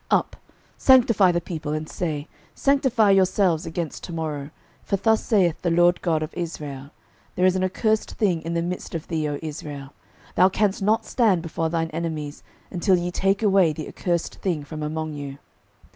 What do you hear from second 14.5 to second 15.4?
from among you.